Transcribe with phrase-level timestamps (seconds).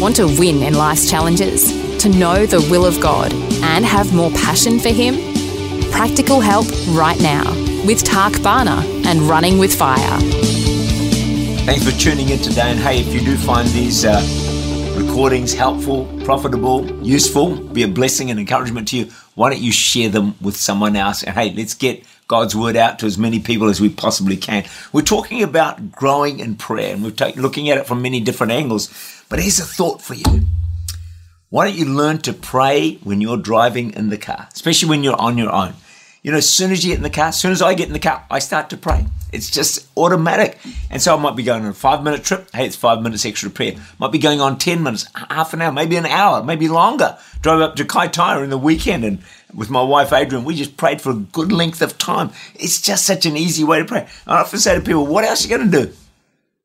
[0.00, 1.68] Want to win in life's challenges?
[1.98, 5.16] To know the will of God and have more passion for Him?
[5.90, 7.44] Practical help right now
[7.84, 10.18] with Tak Bhana and Running with Fire.
[11.66, 12.70] Thanks for tuning in today.
[12.70, 14.22] And hey, if you do find these uh,
[14.96, 20.08] recordings helpful, profitable, useful, be a blessing and encouragement to you, why don't you share
[20.08, 21.22] them with someone else?
[21.22, 24.64] And hey, let's get God's word out to as many people as we possibly can.
[24.92, 28.52] We're talking about growing in prayer, and we're take, looking at it from many different
[28.52, 28.88] angles.
[29.28, 30.46] But here's a thought for you.
[31.48, 35.20] Why don't you learn to pray when you're driving in the car, especially when you're
[35.20, 35.74] on your own?
[36.22, 37.86] You know, as soon as you get in the car, as soon as I get
[37.86, 39.06] in the car, I start to pray.
[39.32, 40.58] It's just automatic.
[40.90, 42.50] And so I might be going on a five minute trip.
[42.52, 43.76] Hey, it's five minutes extra prayer.
[43.98, 47.16] Might be going on 10 minutes, half an hour, maybe an hour, maybe longer.
[47.40, 49.18] Drove up to Kaitaia in the weekend and
[49.54, 52.30] with my wife Adrienne, we just prayed for a good length of time.
[52.54, 54.06] It's just such an easy way to pray.
[54.26, 55.92] I often say to people, what else are you going to do?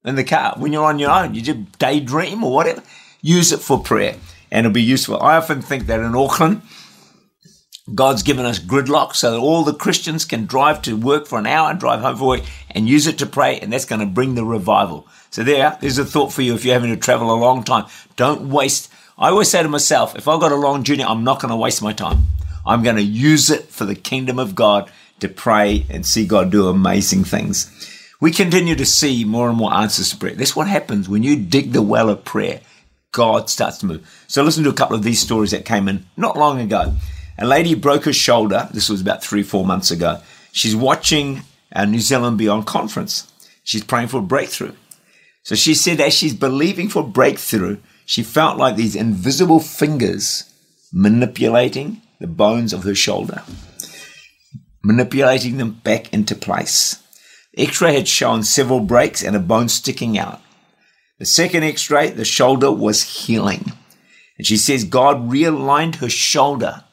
[0.06, 1.34] in the car when you're on your own.
[1.34, 2.84] You just daydream or whatever.
[3.22, 4.16] Use it for prayer
[4.52, 5.22] and it'll be useful.
[5.22, 6.62] I often think that in Auckland,
[7.94, 11.45] God's given us gridlock so that all the Christians can drive to work for an
[11.45, 12.41] hour drive home for work
[12.72, 15.08] and use it to pray, and that's going to bring the revival.
[15.30, 17.86] So there, there's a thought for you if you're having to travel a long time.
[18.16, 18.91] Don't waste.
[19.17, 21.56] I always say to myself, if I've got a long journey, I'm not going to
[21.56, 22.25] waste my time.
[22.66, 26.52] I'm going to use it for the kingdom of God to pray and see God
[26.52, 27.72] do amazing things
[28.19, 30.36] we continue to see more and more answers to prayer.
[30.36, 32.61] That's what happens when you dig the well of prayer.
[33.11, 34.25] God starts to move.
[34.28, 36.95] So listen to a couple of these stories that came in not long ago.
[37.38, 38.69] A lady broke her shoulder.
[38.73, 40.22] This was about three, four months ago.
[40.51, 41.41] She's watching
[41.73, 43.31] our New Zealand Beyond conference.
[43.63, 44.73] She's praying for a breakthrough.
[45.44, 50.44] So she said, as she's believing for breakthrough, she felt like these invisible fingers
[50.94, 53.44] manipulating the bones of her shoulder,
[54.84, 57.02] manipulating them back into place.
[57.57, 60.41] X-ray had shown several breaks and a bone sticking out.
[61.19, 63.73] The second X-ray, the shoulder was healing.
[64.38, 66.84] And she says God realigned her shoulder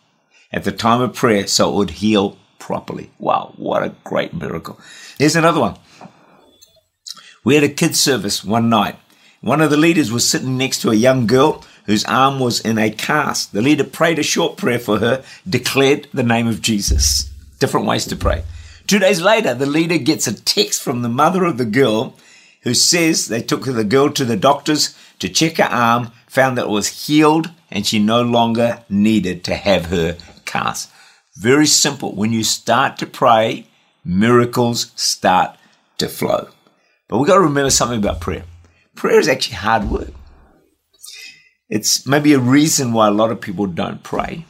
[0.53, 3.11] at the time of prayer so it would heal properly.
[3.19, 4.79] Wow, what a great miracle.
[5.19, 5.77] Here's another one.
[7.45, 8.97] We had a kids service one night.
[9.41, 12.79] One of the leaders was sitting next to a young girl whose arm was in
[12.79, 13.53] a cast.
[13.53, 17.29] The leader prayed a short prayer for her, declared the name of Jesus.
[17.59, 18.45] Different ways to pray.
[18.87, 22.17] Two days later, the leader gets a text from the mother of the girl
[22.63, 26.67] who says they took the girl to the doctors to check her arm, found that
[26.67, 30.17] it was healed, and she no longer needed to have her
[31.37, 32.15] Very simple.
[32.15, 33.67] When you start to pray,
[34.05, 35.57] miracles start
[35.99, 36.49] to flow.
[37.09, 38.45] But we've got to remember something about prayer.
[38.95, 40.13] Prayer is actually hard work.
[41.69, 44.45] It's maybe a reason why a lot of people don't pray.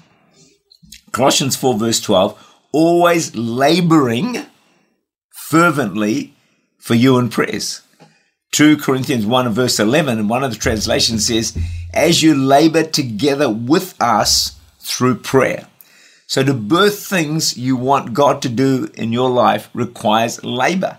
[1.12, 4.46] Colossians 4, verse 12 always laboring
[5.30, 6.34] fervently
[6.78, 7.82] for you in prayers.
[8.52, 11.56] 2 Corinthians 1 verse 11, and one of the translations says,
[11.94, 15.68] as you labor together with us through prayer.
[16.32, 20.97] So to birth things you want God to do in your life requires labor.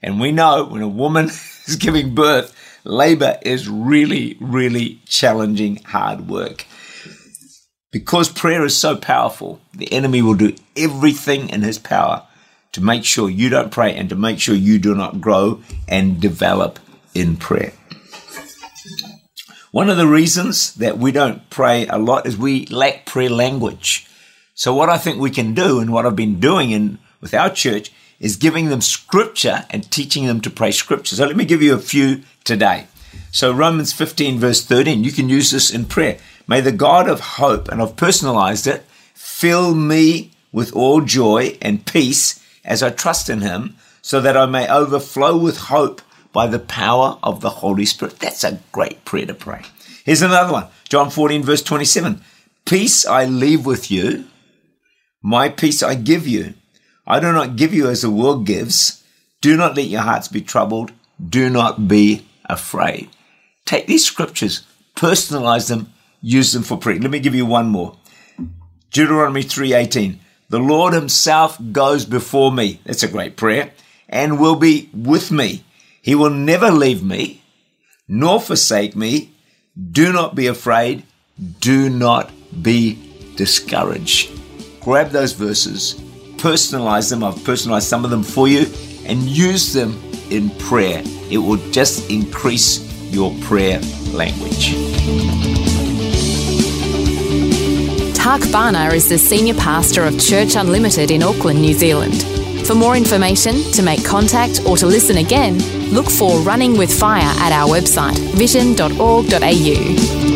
[0.00, 1.24] And we know when a woman
[1.66, 2.54] is giving birth,
[2.84, 6.66] labor is really, really challenging, hard work.
[7.90, 12.22] Because prayer is so powerful, the enemy will do everything in his power
[12.70, 16.20] to make sure you don't pray and to make sure you do not grow and
[16.20, 16.78] develop
[17.12, 17.72] in prayer.
[19.72, 24.05] One of the reasons that we don't pray a lot is we lack prayer language.
[24.56, 27.50] So what I think we can do and what I've been doing in with our
[27.50, 31.14] church is giving them scripture and teaching them to pray scripture.
[31.14, 32.86] So let me give you a few today.
[33.30, 36.16] So Romans 15 verse 13, you can use this in prayer.
[36.48, 41.84] May the God of hope, and I've personalized it, fill me with all joy and
[41.84, 46.00] peace as I trust in him, so that I may overflow with hope
[46.32, 48.20] by the power of the Holy Spirit.
[48.20, 49.62] That's a great prayer to pray.
[50.04, 52.22] Here's another one John 14, verse 27.
[52.64, 54.24] Peace I leave with you,
[55.22, 56.54] my peace I give you.
[57.06, 59.02] I do not give you as the world gives.
[59.40, 60.92] Do not let your hearts be troubled.
[61.24, 63.08] Do not be afraid.
[63.64, 66.98] Take these scriptures, personalize them, use them for prayer.
[66.98, 67.96] Let me give you one more.
[68.90, 70.18] Deuteronomy 3:18.
[70.48, 72.80] The Lord himself goes before me.
[72.84, 73.72] That's a great prayer.
[74.08, 75.64] And will be with me.
[76.00, 77.42] He will never leave me
[78.08, 79.32] nor forsake me.
[79.90, 81.02] Do not be afraid.
[81.60, 82.30] Do not
[82.62, 82.98] be
[83.36, 84.30] discouraged.
[84.86, 85.94] Grab those verses,
[86.36, 87.24] personalize them.
[87.24, 88.66] I've personalized some of them for you,
[89.04, 90.00] and use them
[90.30, 91.02] in prayer.
[91.28, 92.78] It will just increase
[93.12, 93.80] your prayer
[94.12, 94.76] language.
[98.14, 102.24] Tak Bhana is the Senior Pastor of Church Unlimited in Auckland, New Zealand.
[102.64, 105.58] For more information, to make contact, or to listen again,
[105.92, 110.35] look for Running with Fire at our website, vision.org.au.